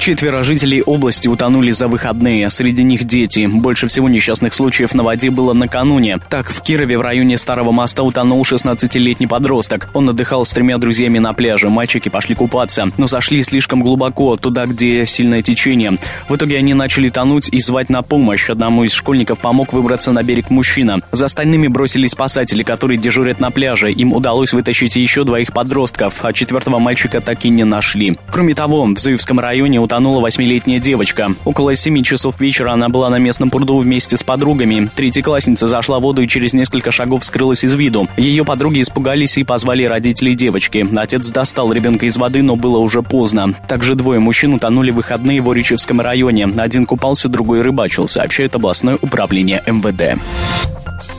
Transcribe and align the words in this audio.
Четверо 0.00 0.42
жителей 0.44 0.80
области 0.80 1.28
утонули 1.28 1.72
за 1.72 1.86
выходные, 1.86 2.48
среди 2.48 2.82
них 2.82 3.04
дети. 3.04 3.46
Больше 3.46 3.86
всего 3.86 4.08
несчастных 4.08 4.54
случаев 4.54 4.94
на 4.94 5.02
воде 5.02 5.28
было 5.28 5.52
накануне. 5.52 6.18
Так, 6.30 6.50
в 6.50 6.62
Кирове 6.62 6.96
в 6.96 7.02
районе 7.02 7.36
Старого 7.36 7.70
моста 7.70 8.02
утонул 8.02 8.40
16-летний 8.40 9.26
подросток. 9.26 9.90
Он 9.92 10.08
отдыхал 10.08 10.46
с 10.46 10.54
тремя 10.54 10.78
друзьями 10.78 11.18
на 11.18 11.34
пляже. 11.34 11.68
Мальчики 11.68 12.08
пошли 12.08 12.34
купаться, 12.34 12.88
но 12.96 13.06
зашли 13.06 13.42
слишком 13.42 13.82
глубоко, 13.82 14.38
туда, 14.38 14.64
где 14.64 15.04
сильное 15.04 15.42
течение. 15.42 15.94
В 16.30 16.34
итоге 16.34 16.56
они 16.56 16.72
начали 16.72 17.10
тонуть 17.10 17.50
и 17.52 17.60
звать 17.60 17.90
на 17.90 18.00
помощь. 18.00 18.48
Одному 18.48 18.84
из 18.84 18.94
школьников 18.94 19.38
помог 19.38 19.74
выбраться 19.74 20.12
на 20.12 20.22
берег 20.22 20.48
мужчина. 20.48 20.96
За 21.12 21.26
остальными 21.26 21.68
бросились 21.68 22.12
спасатели, 22.12 22.62
которые 22.62 22.96
дежурят 22.96 23.38
на 23.38 23.50
пляже. 23.50 23.92
Им 23.92 24.14
удалось 24.14 24.54
вытащить 24.54 24.96
еще 24.96 25.24
двоих 25.24 25.52
подростков, 25.52 26.24
а 26.24 26.32
четвертого 26.32 26.78
мальчика 26.78 27.20
так 27.20 27.44
и 27.44 27.50
не 27.50 27.64
нашли. 27.64 28.16
Кроме 28.30 28.54
того, 28.54 28.86
в 28.86 28.98
Зуевском 28.98 29.38
районе 29.38 29.89
утонула 29.90 30.20
восьмилетняя 30.20 30.78
девочка. 30.78 31.32
Около 31.44 31.74
семи 31.74 32.04
часов 32.04 32.40
вечера 32.40 32.70
она 32.70 32.88
была 32.88 33.10
на 33.10 33.18
местном 33.18 33.50
пруду 33.50 33.78
вместе 33.78 34.16
с 34.16 34.22
подругами. 34.22 34.88
Третьеклассница 34.94 35.66
зашла 35.66 35.98
в 35.98 36.02
воду 36.02 36.22
и 36.22 36.28
через 36.28 36.52
несколько 36.52 36.92
шагов 36.92 37.24
скрылась 37.24 37.64
из 37.64 37.74
виду. 37.74 38.08
Ее 38.16 38.44
подруги 38.44 38.82
испугались 38.82 39.36
и 39.36 39.42
позвали 39.42 39.82
родителей 39.82 40.36
девочки. 40.36 40.88
Отец 40.96 41.32
достал 41.32 41.72
ребенка 41.72 42.06
из 42.06 42.16
воды, 42.16 42.40
но 42.40 42.54
было 42.54 42.78
уже 42.78 43.02
поздно. 43.02 43.52
Также 43.66 43.96
двое 43.96 44.20
мужчин 44.20 44.54
утонули 44.54 44.92
в 44.92 44.96
выходные 44.96 45.40
в 45.40 45.50
Оричевском 45.50 46.00
районе. 46.00 46.46
Один 46.56 46.86
купался, 46.86 47.28
другой 47.28 47.62
рыбачил, 47.62 48.06
сообщает 48.06 48.54
областное 48.54 48.96
управление 49.02 49.60
МВД. 49.66 50.20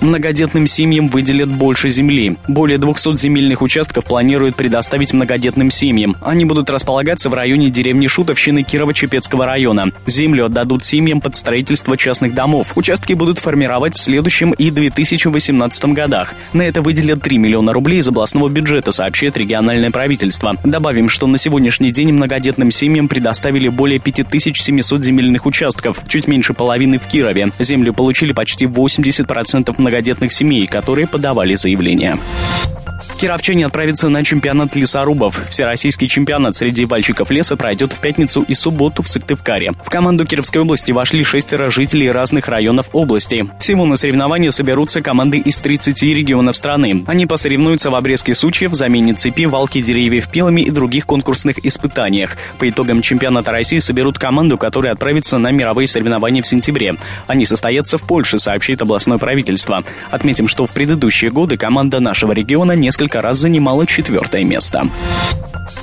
Многодетным 0.01 0.67
семьям 0.67 1.09
выделят 1.09 1.49
больше 1.49 1.89
земли. 1.89 2.37
Более 2.47 2.77
200 2.77 3.17
земельных 3.17 3.61
участков 3.61 4.05
планируют 4.05 4.55
предоставить 4.55 5.13
многодетным 5.13 5.71
семьям. 5.71 6.15
Они 6.21 6.45
будут 6.45 6.69
располагаться 6.69 7.29
в 7.29 7.33
районе 7.33 7.69
деревни 7.69 8.07
Шутовщины 8.07 8.63
Кирово-Чепецкого 8.63 9.45
района. 9.45 9.91
Землю 10.07 10.45
отдадут 10.45 10.83
семьям 10.83 11.21
под 11.21 11.35
строительство 11.35 11.97
частных 11.97 12.33
домов. 12.33 12.73
Участки 12.75 13.13
будут 13.13 13.39
формировать 13.39 13.95
в 13.95 14.01
следующем 14.01 14.51
и 14.51 14.71
2018 14.71 15.85
годах. 15.85 16.35
На 16.53 16.63
это 16.63 16.81
выделят 16.81 17.21
3 17.21 17.37
миллиона 17.37 17.73
рублей 17.73 17.99
из 17.99 18.07
областного 18.07 18.49
бюджета, 18.49 18.91
сообщает 18.91 19.37
региональное 19.37 19.91
правительство. 19.91 20.57
Добавим, 20.63 21.09
что 21.09 21.27
на 21.27 21.37
сегодняшний 21.37 21.91
день 21.91 22.11
многодетным 22.11 22.71
семьям 22.71 23.07
предоставили 23.07 23.67
более 23.67 23.99
5700 23.99 25.03
земельных 25.03 25.45
участков, 25.45 26.01
чуть 26.07 26.27
меньше 26.27 26.53
половины 26.53 26.97
в 26.97 27.05
Кирове. 27.07 27.51
Землю 27.59 27.93
получили 27.93 28.33
почти 28.33 28.65
80% 28.65 29.70
многодетных 29.79 30.31
семей, 30.31 30.67
которые 30.67 31.07
подавали 31.07 31.55
заявления. 31.55 32.17
Кировчане 33.21 33.67
отправятся 33.67 34.09
на 34.09 34.23
чемпионат 34.23 34.75
лесорубов. 34.75 35.39
Всероссийский 35.49 36.07
чемпионат 36.07 36.55
среди 36.55 36.85
вальщиков 36.85 37.29
леса 37.29 37.55
пройдет 37.55 37.93
в 37.93 37.99
пятницу 37.99 38.41
и 38.41 38.53
субботу 38.53 39.03
в 39.03 39.07
Сыктывкаре. 39.07 39.73
В 39.83 39.89
команду 39.89 40.25
Кировской 40.25 40.61
области 40.61 40.91
вошли 40.91 41.23
шестеро 41.23 41.69
жителей 41.69 42.09
разных 42.09 42.47
районов 42.47 42.89
области. 42.93 43.45
Всего 43.59 43.85
на 43.85 43.95
соревнования 43.95 44.49
соберутся 44.49 45.01
команды 45.01 45.37
из 45.37 45.59
30 45.61 46.01
регионов 46.01 46.57
страны. 46.57 47.03
Они 47.05 47.25
посоревнуются 47.25 47.89
в 47.91 47.95
обрезке 47.95 48.33
сучьев, 48.33 48.73
замене 48.73 49.13
цепи, 49.13 49.45
валке 49.45 49.81
деревьев 49.81 50.29
пилами 50.29 50.61
и 50.61 50.71
других 50.71 51.05
конкурсных 51.05 51.63
испытаниях. 51.65 52.37
По 52.57 52.69
итогам 52.69 53.01
чемпионата 53.01 53.51
России 53.51 53.79
соберут 53.79 54.17
команду, 54.17 54.57
которая 54.57 54.93
отправится 54.93 55.37
на 55.37 55.51
мировые 55.51 55.87
соревнования 55.87 56.41
в 56.41 56.47
сентябре. 56.47 56.95
Они 57.27 57.45
состоятся 57.45 57.97
в 57.97 58.03
Польше, 58.03 58.39
сообщит 58.39 58.81
областное 58.81 59.17
правительство. 59.17 59.83
Отметим, 60.09 60.47
что 60.47 60.65
в 60.65 60.73
предыдущие 60.73 61.29
годы 61.29 61.57
команда 61.57 61.99
нашего 61.99 62.31
региона 62.31 62.71
несколько 62.71 62.90
несколько 62.91 63.21
раз 63.21 63.37
занимала 63.37 63.87
четвертое 63.87 64.43
место. 64.43 64.83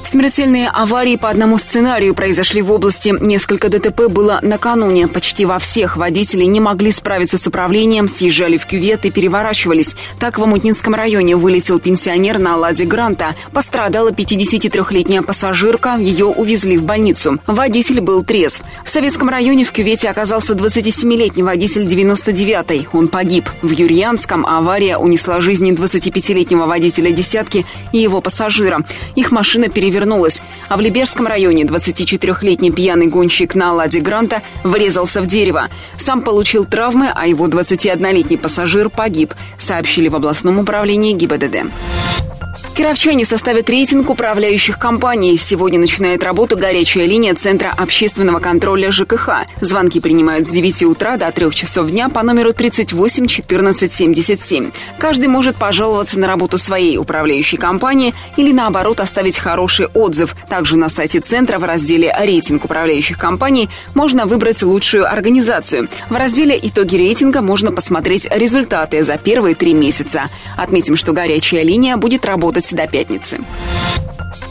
Смертельные 0.09 0.71
аварии 0.71 1.17
по 1.17 1.29
одному 1.29 1.59
сценарию 1.59 2.15
произошли 2.15 2.63
в 2.63 2.73
области. 2.73 3.15
Несколько 3.21 3.69
ДТП 3.69 4.09
было 4.09 4.39
накануне. 4.41 5.07
Почти 5.07 5.45
во 5.45 5.59
всех 5.59 5.99
водители 5.99 6.45
не 6.45 6.61
могли 6.61 6.93
справиться 6.93 7.37
с 7.37 7.47
управлением, 7.47 8.09
съезжали 8.09 8.57
в 8.57 8.65
кювет 8.65 9.05
и 9.05 9.11
переворачивались. 9.11 9.97
Так 10.19 10.39
в 10.39 10.43
Амутнинском 10.43 10.95
районе 10.95 11.37
вылетел 11.37 11.79
пенсионер 11.79 12.39
на 12.39 12.57
«Ладе 12.57 12.87
Гранта». 12.87 13.35
Пострадала 13.53 14.11
53-летняя 14.11 15.21
пассажирка. 15.21 15.99
Ее 15.99 16.25
увезли 16.25 16.79
в 16.79 16.85
больницу. 16.85 17.39
Водитель 17.47 18.01
был 18.01 18.25
трезв. 18.25 18.63
В 18.87 18.89
Советском 18.89 19.29
районе 19.29 19.67
в 19.67 19.73
кювете 19.73 20.09
оказался 20.09 20.55
27-летний 20.55 21.43
водитель 21.43 21.85
99-й. 21.85 22.89
Он 22.95 23.09
погиб. 23.09 23.51
В 23.61 23.73
Юрьянском 23.73 24.47
авария 24.47 24.97
унесла 24.97 25.43
жизни 25.43 25.75
25-летнего 25.75 26.65
водителя 26.65 27.11
«десятки» 27.11 27.67
и 27.93 27.99
его 27.99 28.23
пассажира. 28.23 28.81
Их 29.15 29.33
машина 29.33 29.69
перевернулась, 29.69 29.98
а 30.69 30.77
в 30.77 30.81
Либерском 30.81 31.27
районе 31.27 31.65
24-летний 31.65 32.71
пьяный 32.71 33.07
гонщик 33.07 33.55
на 33.55 33.73
«Ладе 33.73 34.01
Гранта» 34.01 34.43
врезался 34.65 35.23
в 35.23 35.27
дерево. 35.27 35.69
Сам 35.99 36.23
получил 36.23 36.65
травмы, 36.65 37.11
а 37.15 37.27
его 37.27 37.47
21-летний 37.49 38.37
пассажир 38.37 38.91
погиб, 38.91 39.35
сообщили 39.59 40.09
в 40.09 40.17
областном 40.17 40.59
управлении 40.59 41.13
ГИБДД. 41.13 42.28
Кировчане 42.79 43.25
составят 43.25 43.69
рейтинг 43.69 44.09
управляющих 44.09 44.79
компаний. 44.79 45.37
Сегодня 45.37 45.81
начинает 45.81 46.23
работу 46.23 46.57
горячая 46.57 47.07
линия 47.07 47.35
Центра 47.35 47.75
общественного 47.77 48.39
контроля 48.39 48.93
ЖКХ. 48.93 49.49
Звонки 49.61 49.99
принимают 49.99 50.47
с 50.47 50.51
9 50.51 50.85
утра 50.85 51.17
до 51.17 51.33
3 51.33 51.51
часов 51.51 51.91
дня 51.91 52.09
по 52.09 52.23
номеру 52.23 52.53
38 52.53 53.27
14 53.27 53.93
77. 53.93 54.71
Каждый 54.97 55.27
может 55.27 55.57
пожаловаться 55.57 56.21
на 56.21 56.29
работу 56.29 56.57
своей 56.57 56.99
управляющей 56.99 57.59
компании 57.59 58.15
или 58.37 58.53
наоборот 58.53 59.01
оставить 59.01 59.39
хороший 59.39 59.87
отзыв. 59.87 60.37
Также 60.49 60.77
на 60.77 60.89
сайте 60.89 61.19
Центра 61.19 61.59
в 61.59 61.65
разделе 61.65 62.15
«Рейтинг 62.17 62.65
управляющих 62.65 63.19
компаний» 63.19 63.69
можно 63.97 64.25
выбрать 64.27 64.63
лучшую 64.63 65.11
организацию. 65.11 65.89
В 66.11 66.15
разделе 66.15 66.57
«Итоги 66.63 66.95
рейтинга» 66.95 67.43
можно 67.43 67.73
посмотреть 67.73 68.29
результаты 68.31 69.03
за 69.03 69.17
первые 69.17 69.57
три 69.57 69.75
месяца. 69.75 70.31
Отметим, 70.57 70.95
что 70.95 71.13
горячая 71.13 71.65
линия 71.65 71.97
будет 71.97 72.25
работать 72.25 72.68
до 72.77 72.87
пятницы. 72.87 73.39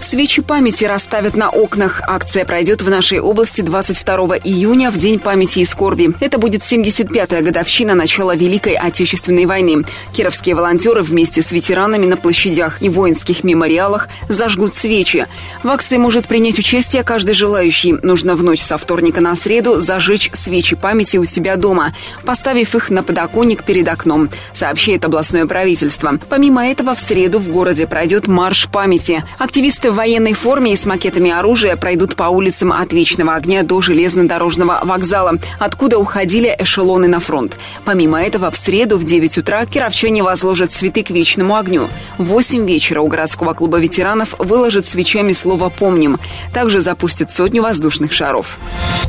Свечи 0.07 0.41
памяти 0.41 0.85
расставят 0.85 1.35
на 1.35 1.49
окнах. 1.49 2.01
Акция 2.07 2.45
пройдет 2.45 2.81
в 2.81 2.89
нашей 2.89 3.19
области 3.19 3.59
22 3.59 4.37
июня, 4.37 4.89
в 4.89 4.97
День 4.97 5.19
памяти 5.19 5.59
и 5.59 5.65
скорби. 5.65 6.13
Это 6.21 6.37
будет 6.37 6.61
75-я 6.61 7.41
годовщина 7.41 7.93
начала 7.93 8.33
Великой 8.33 8.75
Отечественной 8.75 9.45
войны. 9.45 9.83
Кировские 10.13 10.55
волонтеры 10.55 11.01
вместе 11.01 11.41
с 11.41 11.51
ветеранами 11.51 12.05
на 12.05 12.15
площадях 12.15 12.81
и 12.81 12.87
воинских 12.87 13.43
мемориалах 13.43 14.07
зажгут 14.29 14.75
свечи. 14.75 15.27
В 15.61 15.67
акции 15.67 15.97
может 15.97 16.25
принять 16.25 16.57
участие 16.57 17.03
каждый 17.03 17.35
желающий. 17.35 17.91
Нужно 18.01 18.37
в 18.37 18.43
ночь 18.45 18.61
со 18.61 18.77
вторника 18.77 19.19
на 19.19 19.35
среду 19.35 19.75
зажечь 19.75 20.29
свечи 20.31 20.77
памяти 20.77 21.17
у 21.17 21.25
себя 21.25 21.57
дома, 21.57 21.93
поставив 22.23 22.75
их 22.75 22.89
на 22.89 23.03
подоконник 23.03 23.65
перед 23.65 23.89
окном, 23.89 24.29
сообщает 24.53 25.03
областное 25.03 25.45
правительство. 25.47 26.17
Помимо 26.29 26.65
этого, 26.65 26.95
в 26.95 26.99
среду 27.01 27.39
в 27.39 27.49
городе 27.49 27.87
пройдет 27.87 28.27
марш 28.27 28.69
памяти. 28.71 29.25
Активисты 29.37 29.91
военной 29.97 30.33
форме 30.33 30.73
и 30.73 30.77
с 30.77 30.85
макетами 30.85 31.31
оружия 31.31 31.75
пройдут 31.75 32.15
по 32.15 32.25
улицам 32.25 32.71
от 32.71 32.93
Вечного 32.93 33.33
огня 33.33 33.63
до 33.63 33.81
железнодорожного 33.81 34.79
вокзала, 34.83 35.39
откуда 35.59 35.97
уходили 35.97 36.55
эшелоны 36.57 37.07
на 37.07 37.19
фронт. 37.19 37.57
Помимо 37.83 38.21
этого, 38.21 38.51
в 38.51 38.57
среду 38.57 38.97
в 38.97 39.03
9 39.03 39.39
утра 39.39 39.65
кировчане 39.65 40.23
возложат 40.23 40.71
цветы 40.71 41.03
к 41.03 41.09
Вечному 41.09 41.55
огню. 41.55 41.89
В 42.17 42.25
8 42.25 42.65
вечера 42.67 43.01
у 43.01 43.07
городского 43.07 43.53
клуба 43.53 43.79
ветеранов 43.79 44.35
выложат 44.37 44.85
свечами 44.85 45.33
слово 45.33 45.69
«Помним». 45.69 46.19
Также 46.53 46.79
запустят 46.79 47.31
сотню 47.31 47.63
воздушных 47.63 48.13
шаров. 48.13 48.59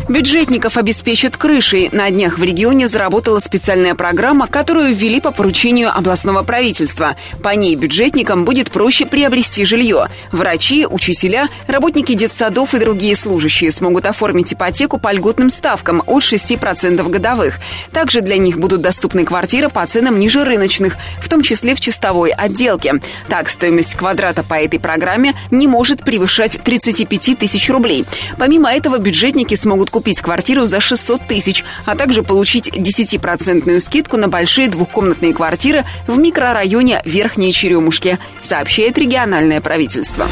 Бюджетников 0.09 0.79
обеспечат 0.79 1.37
крышей. 1.37 1.91
На 1.93 2.11
днях 2.11 2.39
в 2.39 2.43
регионе 2.43 2.89
заработала 2.89 3.41
специальная 3.41 3.95
программа, 3.95 4.47
которую 4.47 4.95
ввели 4.95 5.21
по 5.21 5.33
поручению 5.33 5.95
областного 5.95 6.43
правительства. 6.43 7.17
По 7.43 7.55
ней 7.55 7.77
бюджетникам 7.77 8.47
будет 8.47 8.71
проще 8.71 9.05
приобрести 9.05 9.67
жилье. 9.67 10.09
Врачи 10.33 10.78
учителя, 10.87 11.49
работники 11.67 12.15
детсадов 12.15 12.75
и 12.75 12.79
другие 12.79 13.17
служащие 13.17 13.71
смогут 13.71 14.07
оформить 14.07 14.53
ипотеку 14.53 14.99
по 14.99 15.13
льготным 15.13 15.51
ставкам 15.51 16.03
от 16.07 16.23
6% 16.23 17.09
годовых. 17.09 17.59
Также 17.93 18.21
для 18.21 18.39
них 18.39 18.59
будут 18.59 18.83
доступны 18.83 19.25
квартиры 19.25 19.69
по 19.69 19.87
ценам 19.87 20.19
ниже 20.19 20.45
рыночных, 20.45 20.97
в 21.21 21.29
том 21.29 21.43
числе 21.43 21.75
в 21.75 21.81
чистовой 21.81 22.31
отделке. 22.31 22.95
Так, 23.29 23.49
стоимость 23.49 23.95
квадрата 23.95 24.43
по 24.43 24.55
этой 24.55 24.79
программе 24.79 25.35
не 25.51 25.67
может 25.67 26.05
превышать 26.05 26.61
35 26.63 27.39
тысяч 27.39 27.69
рублей. 27.71 28.05
Помимо 28.39 28.71
этого, 28.71 28.99
бюджетники 28.99 29.55
смогут 29.55 29.91
купить 29.91 30.21
квартиру 30.21 30.65
за 30.65 30.81
600 30.81 31.27
тысяч, 31.27 31.65
а 31.87 31.97
также 31.97 32.23
получить 32.23 32.69
10% 32.69 33.81
скидку 33.81 34.17
на 34.17 34.29
большие 34.29 34.69
двухкомнатные 34.69 35.35
квартиры 35.35 35.85
в 36.07 36.19
микрорайоне 36.19 37.03
Верхние 37.05 37.53
Черемушки, 37.53 38.19
сообщает 38.41 38.99
региональное 38.99 39.61
правительство. 39.61 40.29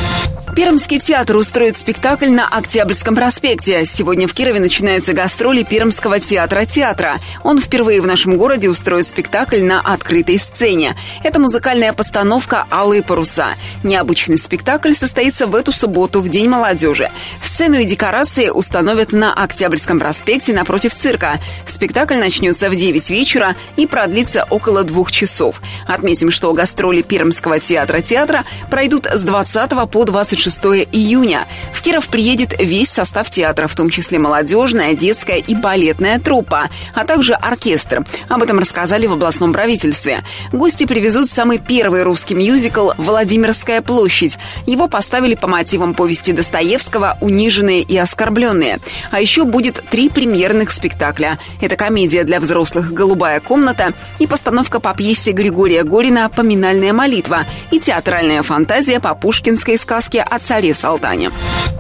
Пермский 0.56 1.00
театр 1.00 1.36
устроит 1.36 1.76
спектакль 1.76 2.30
на 2.30 2.48
Октябрьском 2.48 3.14
проспекте. 3.14 3.84
Сегодня 3.84 4.26
в 4.26 4.32
Кирове 4.32 4.58
начинаются 4.58 5.12
гастроли 5.12 5.62
Пермского 5.62 6.18
театра 6.18 6.64
театра. 6.64 7.18
Он 7.42 7.58
впервые 7.58 8.00
в 8.00 8.06
нашем 8.06 8.38
городе 8.38 8.70
устроит 8.70 9.06
спектакль 9.06 9.62
на 9.62 9.80
открытой 9.80 10.38
сцене. 10.38 10.96
Это 11.22 11.40
музыкальная 11.40 11.92
постановка 11.92 12.66
«Алые 12.70 13.02
паруса». 13.02 13.48
Необычный 13.82 14.38
спектакль 14.38 14.94
состоится 14.94 15.46
в 15.46 15.54
эту 15.54 15.72
субботу, 15.72 16.20
в 16.20 16.28
День 16.28 16.48
молодежи. 16.48 17.10
Сцену 17.42 17.78
и 17.78 17.84
декорации 17.84 18.48
установят 18.48 19.12
на 19.12 19.34
Октябрьском 19.34 20.00
проспекте 20.00 20.52
напротив 20.52 20.94
цирка. 20.94 21.38
Спектакль 21.66 22.16
начнется 22.16 22.70
в 22.70 22.74
9 22.76 23.10
вечера 23.10 23.56
и 23.76 23.86
продлится 23.86 24.46
около 24.48 24.84
двух 24.84 25.12
часов. 25.12 25.60
Отметим, 25.86 26.30
что 26.30 26.52
гастроли 26.52 27.02
Пермского 27.02 27.60
театра 27.60 28.00
театра 28.00 28.44
пройдут 28.70 29.06
с 29.06 29.22
20 29.22 29.70
по 29.90 30.04
26 30.04 30.25
26 30.26 30.88
июня. 30.90 31.46
В 31.72 31.82
Киров 31.82 32.08
приедет 32.08 32.52
весь 32.58 32.90
состав 32.90 33.30
театра, 33.30 33.68
в 33.68 33.76
том 33.76 33.90
числе 33.90 34.18
молодежная, 34.18 34.94
детская 34.94 35.36
и 35.36 35.54
балетная 35.54 36.18
труппа, 36.18 36.68
а 36.94 37.04
также 37.04 37.34
оркестр. 37.34 38.04
Об 38.28 38.42
этом 38.42 38.58
рассказали 38.58 39.06
в 39.06 39.12
областном 39.12 39.52
правительстве. 39.52 40.24
Гости 40.52 40.84
привезут 40.84 41.30
самый 41.30 41.58
первый 41.58 42.02
русский 42.02 42.34
мюзикл 42.34 42.90
«Владимирская 42.98 43.82
площадь». 43.82 44.36
Его 44.66 44.88
поставили 44.88 45.36
по 45.36 45.46
мотивам 45.46 45.94
повести 45.94 46.32
Достоевского 46.32 47.18
«Униженные 47.20 47.82
и 47.82 47.96
оскорбленные». 47.96 48.80
А 49.12 49.20
еще 49.20 49.44
будет 49.44 49.80
три 49.90 50.08
премьерных 50.08 50.72
спектакля. 50.72 51.38
Это 51.60 51.76
комедия 51.76 52.24
для 52.24 52.40
взрослых 52.40 52.92
«Голубая 52.92 53.38
комната» 53.38 53.92
и 54.18 54.26
постановка 54.26 54.80
по 54.80 54.92
пьесе 54.92 55.30
Григория 55.30 55.84
Горина 55.84 56.28
«Поминальная 56.28 56.92
молитва» 56.92 57.46
и 57.70 57.78
театральная 57.78 58.42
фантазия 58.42 58.98
по 58.98 59.14
пушкинской 59.14 59.78
сказке 59.78 60.15
о 60.22 60.38
царе. 60.38 60.72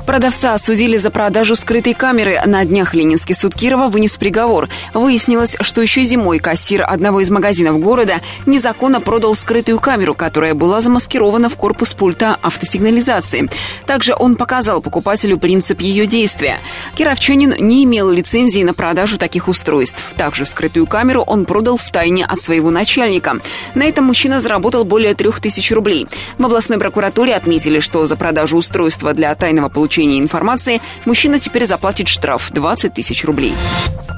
Продавца 0.06 0.54
осудили 0.54 0.96
за 0.98 1.10
продажу 1.10 1.56
скрытой 1.56 1.92
камеры. 1.92 2.40
На 2.46 2.64
днях 2.64 2.94
Ленинский 2.94 3.34
суд 3.34 3.56
Кирова 3.56 3.88
вынес 3.88 4.16
приговор. 4.16 4.68
Выяснилось, 4.94 5.56
что 5.60 5.82
еще 5.82 6.04
зимой 6.04 6.38
кассир 6.38 6.84
одного 6.86 7.20
из 7.20 7.30
магазинов 7.30 7.80
города 7.80 8.20
незаконно 8.46 9.00
продал 9.00 9.34
скрытую 9.34 9.80
камеру, 9.80 10.14
которая 10.14 10.54
была 10.54 10.80
замаскирована 10.80 11.48
в 11.48 11.56
корпус 11.56 11.92
пульта 11.92 12.38
автосигнализации. 12.40 13.50
Также 13.84 14.14
он 14.16 14.36
показал 14.36 14.80
покупателю 14.80 15.38
принцип 15.38 15.80
ее 15.80 16.06
действия. 16.06 16.58
Кировчанин 16.94 17.56
не 17.58 17.82
имел 17.82 18.08
лицензии 18.08 18.62
на 18.62 18.74
продажу 18.74 19.18
таких 19.18 19.48
устройств. 19.48 20.14
Также 20.16 20.44
скрытую 20.44 20.86
камеру 20.86 21.22
он 21.22 21.46
продал 21.46 21.78
в 21.78 21.90
тайне 21.90 22.24
от 22.24 22.38
своего 22.38 22.70
начальника. 22.70 23.40
На 23.74 23.82
этом 23.82 24.04
мужчина 24.04 24.38
заработал 24.40 24.84
более 24.84 25.14
трех 25.14 25.40
тысяч 25.40 25.72
рублей. 25.72 26.06
В 26.38 26.46
областной 26.46 26.78
прокуратуре 26.78 27.34
отметили, 27.34 27.80
что 27.80 28.06
за 28.06 28.14
продажу 28.14 28.56
устройства 28.56 29.12
для 29.12 29.34
тайного 29.34 29.68
получения 29.68 29.95
информации 30.04 30.80
мужчина 31.04 31.38
теперь 31.38 31.66
заплатит 31.66 32.08
штраф 32.08 32.50
20 32.52 32.94
тысяч 32.94 33.24
рублей. 33.24 33.54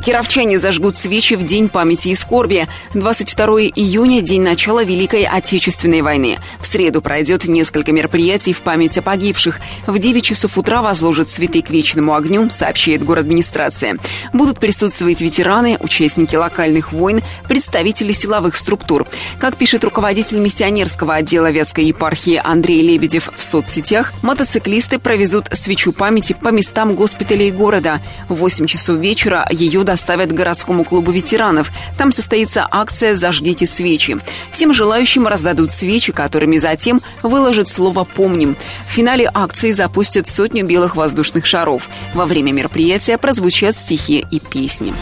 Кировчане 0.05 0.59
зажгут 0.59 0.97
свечи 0.97 1.35
в 1.35 1.43
День 1.43 1.69
памяти 1.69 2.09
и 2.09 2.15
скорби. 2.15 2.69
22 2.95 3.47
июня– 3.75 4.21
день 4.23 4.43
начала 4.43 4.85
Великой 4.85 5.25
Отечественной 5.25 6.03
войны. 6.03 6.39
В 6.61 6.67
среду 6.67 7.03
пройдет 7.03 7.45
несколько 7.47 7.93
мероприятий 7.93 8.53
в 8.53 8.63
память 8.63 8.97
о 8.97 9.03
погибших. 9.03 9.61
В 9.87 9.99
9 9.99 10.25
часов 10.25 10.57
утра 10.57 10.83
возложат 10.83 11.31
цветы 11.31 11.63
к 11.63 11.71
вечному 11.71 12.15
огню, 12.15 12.49
сообщает 12.49 13.03
администрация. 13.09 13.99
Будут 14.33 14.61
присутствовать 14.61 15.21
ветераны, 15.21 15.77
участники 15.81 16.37
локальных 16.37 16.93
войн, 16.93 17.21
представители 17.49 18.13
силовых 18.13 18.57
структур. 18.57 19.07
Как 19.39 19.57
пишет 19.57 19.83
руководитель 19.85 20.39
миссионерского 20.39 21.17
отдела 21.17 21.51
Вятской 21.51 21.85
епархии 21.85 22.41
Андрей 22.43 22.83
Лебедев 22.83 23.31
в 23.37 23.43
соцсетях, 23.43 24.13
мотоциклисты 24.23 24.99
провезут 24.99 25.49
свечу 25.69 25.93
памяти 25.93 26.33
по 26.33 26.49
местам 26.49 26.95
госпиталей 26.95 27.51
города. 27.51 28.01
В 28.31 28.37
8 28.37 28.65
часов 28.65 28.97
вечера 29.01 29.47
ее 29.51 29.85
доставят 29.85 30.31
к 30.31 30.35
городскому 30.35 30.83
клубу 30.83 31.11
ветеранов. 31.11 31.71
Там 31.99 32.11
состоится 32.11 32.67
акция 32.71 33.15
«Зажгите 33.15 33.67
свечи». 33.67 34.17
Всем 34.51 34.73
желающим 34.73 35.27
раздадут 35.27 35.71
свечи, 35.71 36.11
которыми 36.11 36.57
затем 36.57 37.03
выложат 37.23 37.69
слово 37.69 38.05
«Помним». 38.05 38.57
В 38.87 38.91
финале 38.91 39.31
акции 39.35 39.73
запустят 39.73 40.27
сотню 40.27 40.65
белых 40.65 40.97
воздушных 40.97 41.45
шаров. 41.45 41.91
Во 42.15 42.25
время 42.25 42.51
мероприятия 42.53 43.19
прозвучат 43.19 43.77
стихи 43.77 44.25
и 44.31 44.41
песни. 44.41 44.95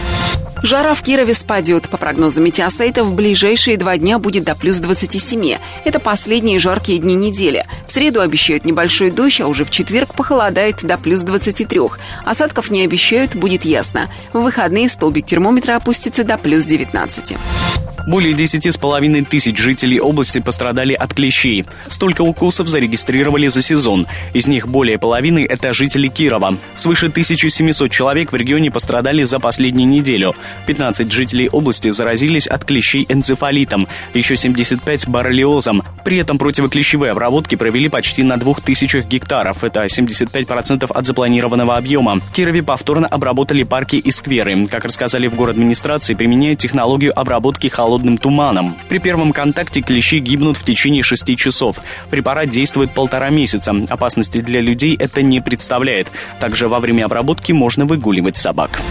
Жара 0.62 0.94
в 0.94 1.02
Кирове 1.02 1.34
спадет. 1.34 1.88
По 1.88 1.96
прогнозам 1.96 2.44
метеосайта, 2.44 3.04
в 3.04 3.14
ближайшие 3.14 3.76
два 3.76 3.96
дня 3.98 4.18
будет 4.18 4.44
до 4.44 4.54
плюс 4.54 4.78
27. 4.78 5.58
Это 5.84 6.00
последние 6.00 6.58
жаркие 6.58 6.98
дни 6.98 7.14
недели. 7.14 7.66
В 7.86 7.92
среду 7.92 8.20
обещают 8.20 8.64
небольшой 8.64 9.10
дождь, 9.10 9.40
а 9.40 9.48
уже 9.48 9.64
в 9.64 9.70
четверг 9.70 10.14
похолодает 10.14 10.82
до 10.82 10.98
плюс 10.98 11.20
23. 11.20 11.80
Осадков 12.24 12.70
не 12.70 12.84
обещают, 12.84 13.36
будет 13.36 13.64
ясно. 13.64 14.10
В 14.32 14.40
выходные 14.40 14.88
столбик 14.88 15.26
термометра 15.26 15.76
опустится 15.76 16.24
до 16.24 16.38
плюс 16.38 16.64
19. 16.64 17.36
Более 18.06 18.34
10,5 18.34 19.24
тысяч 19.24 19.58
жителей 19.58 19.98
области 19.98 20.38
пострадали 20.38 20.94
от 20.94 21.12
клещей. 21.12 21.64
Столько 21.88 22.22
укусов 22.22 22.68
зарегистрировали 22.68 23.48
за 23.48 23.62
сезон. 23.62 24.06
Из 24.32 24.46
них 24.46 24.68
более 24.68 24.96
половины– 24.96 25.44
это 25.48 25.74
жители 25.74 26.06
Кирова. 26.06 26.56
Свыше 26.76 27.06
1700 27.06 27.90
человек 27.90 28.30
в 28.30 28.36
регионе 28.36 28.70
пострадали 28.70 29.24
за 29.24 29.40
последнюю 29.40 29.88
неделю. 29.88 30.36
15 30.68 31.10
жителей 31.10 31.48
области 31.48 31.90
заразились 31.90 32.46
от 32.46 32.64
клещей 32.64 33.06
энцефалитом, 33.08 33.88
еще 34.14 34.36
75– 34.36 35.08
боррелиозом. 35.08 35.82
При 36.04 36.18
этом 36.18 36.38
противоклещевые 36.38 37.10
обработки 37.10 37.56
провели 37.56 37.88
почти 37.88 38.22
на 38.22 38.36
2000 38.36 39.04
гектаров. 39.08 39.64
Это 39.64 39.84
75% 39.84 40.88
от 40.88 41.06
запланированного 41.06 41.76
объема. 41.76 42.20
В 42.20 42.32
Кирове 42.32 42.62
повторно 42.62 43.08
обработали 43.08 43.64
парки 43.64 43.96
и 43.96 44.12
скверы. 44.12 44.68
Как 44.68 44.84
рассказали 44.84 45.26
в 45.26 45.34
город 45.34 45.56
администрации, 45.56 46.14
применяют 46.14 46.60
технологию 46.60 47.18
обработки 47.18 47.66
холодной 47.66 47.95
холодным 47.96 48.18
туманом. 48.18 48.76
При 48.90 48.98
первом 48.98 49.32
контакте 49.32 49.80
клещи 49.80 50.18
гибнут 50.18 50.58
в 50.58 50.64
течение 50.64 51.02
6 51.02 51.34
часов. 51.38 51.78
Препарат 52.10 52.50
действует 52.50 52.92
полтора 52.92 53.30
месяца. 53.30 53.74
Опасности 53.88 54.42
для 54.42 54.60
людей 54.60 54.96
это 54.98 55.22
не 55.22 55.40
представляет. 55.40 56.12
Также 56.38 56.68
во 56.68 56.78
время 56.78 57.06
обработки 57.06 57.52
можно 57.52 57.86
выгуливать 57.86 58.36
собак. 58.36 58.82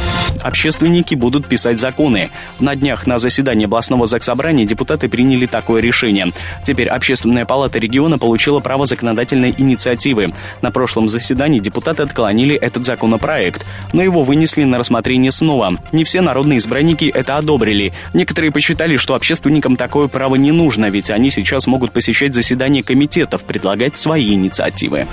Общественники 0.41 1.13
будут 1.13 1.47
писать 1.47 1.79
законы. 1.79 2.31
На 2.59 2.75
днях 2.75 3.05
на 3.05 3.19
заседании 3.19 3.65
областного 3.65 4.07
заксобрания 4.07 4.65
депутаты 4.65 5.07
приняли 5.07 5.45
такое 5.45 5.81
решение. 5.81 6.31
Теперь 6.63 6.89
Общественная 6.89 7.45
палата 7.45 7.77
региона 7.77 8.17
получила 8.17 8.59
право 8.59 8.87
законодательной 8.87 9.53
инициативы. 9.55 10.33
На 10.63 10.71
прошлом 10.71 11.07
заседании 11.07 11.59
депутаты 11.59 12.01
отклонили 12.03 12.55
этот 12.55 12.85
законопроект, 12.85 13.65
но 13.93 14.01
его 14.01 14.23
вынесли 14.23 14.63
на 14.63 14.79
рассмотрение 14.79 15.31
снова. 15.31 15.77
Не 15.91 16.03
все 16.03 16.21
народные 16.21 16.57
избранники 16.57 17.11
это 17.13 17.37
одобрили. 17.37 17.93
Некоторые 18.13 18.51
посчитали, 18.51 18.94
заявили, 18.95 18.97
что 18.97 19.15
общественникам 19.15 19.75
такое 19.75 20.07
право 20.07 20.35
не 20.35 20.51
нужно, 20.51 20.89
ведь 20.89 21.11
они 21.11 21.29
сейчас 21.29 21.67
могут 21.67 21.91
посещать 21.91 22.33
заседания 22.33 22.83
комитетов, 22.83 23.43
предлагать 23.43 23.97
свои 23.97 24.33
инициативы. 24.33 25.07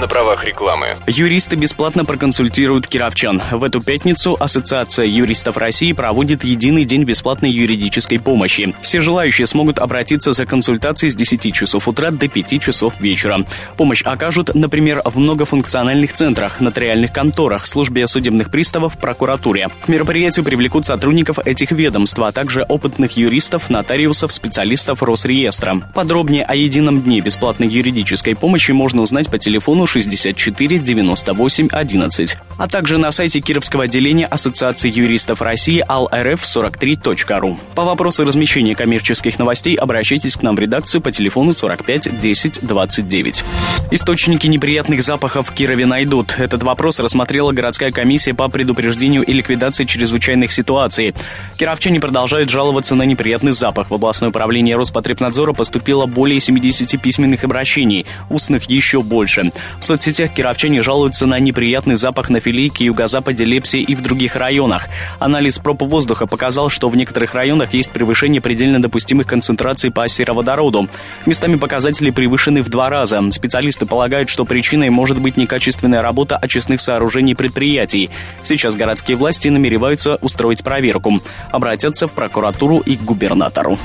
На 0.00 0.06
правах 0.06 0.44
рекламы. 0.44 0.98
Юристы 1.06 1.56
бесплатно 1.56 2.04
проконсультируют 2.04 2.86
кировчан. 2.86 3.40
В 3.50 3.64
эту 3.64 3.80
пятницу 3.80 4.36
Ассоциация 4.38 5.06
юристов 5.06 5.56
России 5.56 5.92
проводит 5.92 6.44
единый 6.44 6.84
день 6.84 7.04
бесплатной 7.04 7.50
юридической 7.50 8.18
помощи. 8.18 8.74
Все 8.82 9.00
желающие 9.00 9.46
смогут 9.46 9.78
обратиться 9.78 10.32
за 10.32 10.44
консультацией 10.44 11.10
с 11.10 11.16
10 11.16 11.54
часов 11.54 11.88
утра 11.88 12.10
до 12.10 12.28
5 12.28 12.60
часов 12.60 13.00
вечера. 13.00 13.38
Помощь 13.78 14.02
окажут, 14.02 14.54
например, 14.54 15.00
в 15.04 15.18
многофункциональных 15.18 16.12
центрах, 16.12 16.60
нотариальных 16.60 17.12
конторах, 17.12 17.66
службе 17.66 18.06
судебных 18.06 18.50
приставов, 18.50 18.98
прокуратуре. 18.98 19.68
К 19.86 19.88
мероприятию 19.88 20.44
привлекут 20.44 20.84
сотрудников 20.84 21.38
этих 21.38 21.70
ведомств, 21.70 22.18
а 22.18 22.32
также 22.32 22.66
опытных 22.68 23.05
опытных 23.06 23.16
юристов, 23.16 23.70
нотариусов, 23.70 24.32
специалистов 24.32 25.02
Росреестра. 25.02 25.76
Подробнее 25.94 26.44
о 26.44 26.54
едином 26.54 27.02
дне 27.02 27.20
бесплатной 27.20 27.68
юридической 27.68 28.34
помощи 28.34 28.72
можно 28.72 29.02
узнать 29.02 29.30
по 29.30 29.38
телефону 29.38 29.86
64 29.86 30.78
98 30.78 31.68
11, 31.70 32.36
а 32.58 32.68
также 32.68 32.98
на 32.98 33.12
сайте 33.12 33.40
Кировского 33.40 33.84
отделения 33.84 34.26
Ассоциации 34.26 34.90
юристов 34.90 35.42
России 35.42 35.84
alrf43.ru. 35.88 37.56
По 37.74 37.84
вопросу 37.84 38.24
размещения 38.24 38.74
коммерческих 38.74 39.38
новостей 39.38 39.76
обращайтесь 39.76 40.36
к 40.36 40.42
нам 40.42 40.56
в 40.56 40.58
редакцию 40.58 41.00
по 41.00 41.10
телефону 41.10 41.52
45 41.52 42.18
10 42.20 42.66
29. 42.66 43.44
Источники 43.90 44.46
неприятных 44.46 45.02
запахов 45.02 45.48
в 45.48 45.54
Кирове 45.54 45.86
найдут. 45.86 46.34
Этот 46.38 46.62
вопрос 46.62 47.00
рассмотрела 47.00 47.52
городская 47.52 47.92
комиссия 47.92 48.34
по 48.34 48.48
предупреждению 48.48 49.22
и 49.22 49.32
ликвидации 49.32 49.84
чрезвычайных 49.84 50.50
ситуаций. 50.50 51.14
Кировчане 51.56 52.00
продолжают 52.00 52.50
жаловаться 52.50 52.85
жалуются 52.86 52.94
на 52.94 53.02
неприятный 53.02 53.52
запах. 53.52 53.90
В 53.90 53.94
областное 53.94 54.28
управление 54.28 54.76
Роспотребнадзора 54.76 55.52
поступило 55.52 56.06
более 56.06 56.38
70 56.38 57.00
письменных 57.02 57.42
обращений, 57.44 58.06
устных 58.30 58.70
еще 58.70 59.02
больше. 59.02 59.50
В 59.80 59.84
соцсетях 59.84 60.34
кировчане 60.34 60.82
жалуются 60.82 61.26
на 61.26 61.40
неприятный 61.40 61.96
запах 61.96 62.30
на 62.30 62.38
филейке, 62.38 62.84
юго-западе 62.84 63.44
Лепси 63.44 63.78
и 63.78 63.94
в 63.94 64.02
других 64.02 64.36
районах. 64.36 64.88
Анализ 65.18 65.58
проб 65.58 65.82
воздуха 65.82 66.26
показал, 66.26 66.68
что 66.68 66.88
в 66.88 66.96
некоторых 66.96 67.34
районах 67.34 67.74
есть 67.74 67.90
превышение 67.90 68.40
предельно 68.40 68.80
допустимых 68.80 69.26
концентраций 69.26 69.90
по 69.90 70.08
сероводороду. 70.08 70.88
Местами 71.26 71.56
показатели 71.56 72.10
превышены 72.10 72.62
в 72.62 72.68
два 72.68 72.88
раза. 72.88 73.20
Специалисты 73.30 73.86
полагают, 73.86 74.28
что 74.28 74.44
причиной 74.44 74.90
может 74.90 75.20
быть 75.20 75.36
некачественная 75.36 76.02
работа 76.02 76.36
очистных 76.36 76.80
сооружений 76.80 77.34
предприятий. 77.34 78.10
Сейчас 78.44 78.76
городские 78.76 79.16
власти 79.16 79.48
намереваются 79.48 80.16
устроить 80.22 80.62
проверку. 80.62 81.20
Обратятся 81.50 82.06
в 82.06 82.12
прокуратуру 82.12 82.75
и 82.80 82.96
к 82.96 83.02
губернатору. 83.02 83.78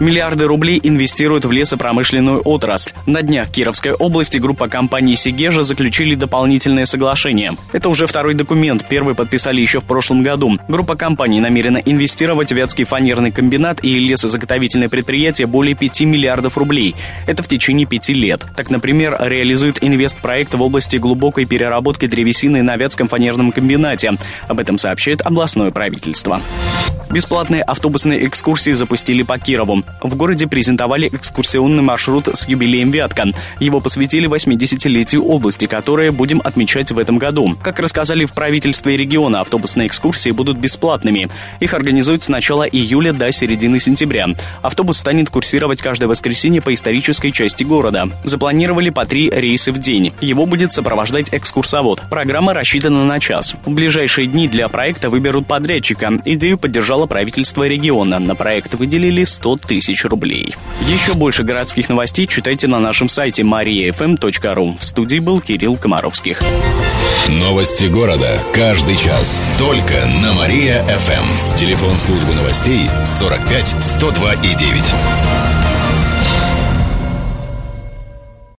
Миллиарды 0.00 0.46
рублей 0.46 0.80
инвестируют 0.82 1.44
в 1.44 1.52
лесопромышленную 1.52 2.40
отрасль. 2.40 2.90
На 3.06 3.22
днях 3.22 3.50
Кировской 3.50 3.92
области 3.92 4.38
группа 4.38 4.66
компаний 4.66 5.14
«Сигежа» 5.14 5.62
заключили 5.62 6.16
дополнительное 6.16 6.86
соглашение. 6.86 7.52
Это 7.72 7.88
уже 7.88 8.08
второй 8.08 8.34
документ, 8.34 8.84
первый 8.88 9.14
подписали 9.14 9.60
еще 9.60 9.80
в 9.80 9.84
прошлом 9.84 10.24
году. 10.24 10.56
Группа 10.66 10.96
компаний 10.96 11.40
намерена 11.40 11.78
инвестировать 11.78 12.50
в 12.50 12.56
Вятский 12.56 12.84
фанерный 12.84 13.30
комбинат 13.30 13.84
и 13.84 13.98
лесозаготовительное 14.00 14.88
предприятие 14.88 15.46
более 15.46 15.76
5 15.76 16.00
миллиардов 16.00 16.58
рублей. 16.58 16.96
Это 17.28 17.44
в 17.44 17.48
течение 17.48 17.86
пяти 17.86 18.12
лет. 18.12 18.44
Так, 18.56 18.70
например, 18.70 19.16
реализует 19.20 19.84
инвестпроект 19.84 20.54
в 20.54 20.62
области 20.62 20.96
глубокой 20.96 21.44
переработки 21.44 22.06
древесины 22.06 22.62
на 22.62 22.76
Вятском 22.76 23.06
фанерном 23.06 23.52
комбинате. 23.52 24.14
Об 24.48 24.58
этом 24.58 24.78
сообщает 24.78 25.22
областное 25.22 25.70
правительство. 25.70 26.40
Бесплатные 27.08 27.62
автобусные 27.62 28.11
экскурсии 28.16 28.72
запустили 28.72 29.22
по 29.22 29.38
Кирову. 29.38 29.82
В 30.02 30.16
городе 30.16 30.46
презентовали 30.46 31.08
экскурсионный 31.12 31.82
маршрут 31.82 32.28
с 32.32 32.48
юбилеем 32.48 32.90
Вятка. 32.90 33.24
Его 33.60 33.80
посвятили 33.80 34.28
80-летию 34.28 35.24
области, 35.24 35.66
которое 35.66 36.10
будем 36.10 36.40
отмечать 36.44 36.90
в 36.92 36.98
этом 36.98 37.18
году. 37.18 37.56
Как 37.62 37.78
рассказали 37.78 38.24
в 38.24 38.32
правительстве 38.32 38.96
региона, 38.96 39.40
автобусные 39.40 39.86
экскурсии 39.86 40.30
будут 40.30 40.58
бесплатными. 40.58 41.28
Их 41.60 41.74
организуют 41.74 42.22
с 42.22 42.28
начала 42.28 42.64
июля 42.64 43.12
до 43.12 43.30
середины 43.32 43.78
сентября. 43.78 44.26
Автобус 44.62 44.98
станет 44.98 45.30
курсировать 45.30 45.82
каждое 45.82 46.06
воскресенье 46.06 46.60
по 46.60 46.74
исторической 46.74 47.30
части 47.30 47.64
города. 47.64 48.08
Запланировали 48.24 48.90
по 48.90 49.04
три 49.06 49.30
рейса 49.30 49.72
в 49.72 49.78
день. 49.78 50.12
Его 50.20 50.46
будет 50.46 50.72
сопровождать 50.72 51.28
экскурсовод. 51.32 52.02
Программа 52.10 52.54
рассчитана 52.54 53.04
на 53.04 53.20
час. 53.20 53.54
В 53.64 53.70
ближайшие 53.70 54.26
дни 54.26 54.48
для 54.48 54.68
проекта 54.68 55.10
выберут 55.10 55.46
подрядчика. 55.46 56.10
Идею 56.24 56.58
поддержало 56.58 57.06
правительство 57.06 57.66
региона. 57.66 58.01
На 58.04 58.34
проект 58.34 58.74
выделили 58.74 59.24
100 59.24 59.56
тысяч 59.58 60.04
рублей. 60.04 60.54
Еще 60.86 61.14
больше 61.14 61.42
городских 61.42 61.88
новостей 61.88 62.26
читайте 62.26 62.68
на 62.68 62.78
нашем 62.78 63.08
сайте 63.08 63.42
mariafm.ru. 63.42 64.78
В 64.78 64.84
студии 64.84 65.18
был 65.18 65.40
Кирилл 65.40 65.76
Комаровских. 65.76 66.40
Новости 67.28 67.84
города. 67.84 68.38
Каждый 68.52 68.96
час. 68.96 69.50
Только 69.58 69.94
на 70.22 70.32
Мария-ФМ. 70.32 71.56
Телефон 71.56 71.98
службы 71.98 72.34
новостей 72.34 72.88
45 73.04 73.76
102 73.80 74.34
и 74.34 74.54
9. 74.54 75.51